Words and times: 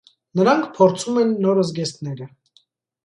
Նրանք 0.39 0.69
փորձում 0.79 1.19
են 1.25 1.35
նոր 1.45 1.63
զգեստները։ 1.67 2.29